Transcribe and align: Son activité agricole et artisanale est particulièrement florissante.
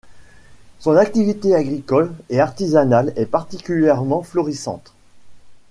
Son 0.79 0.95
activité 0.97 1.53
agricole 1.53 2.11
et 2.31 2.39
artisanale 2.39 3.13
est 3.17 3.27
particulièrement 3.27 4.23
florissante. 4.23 4.93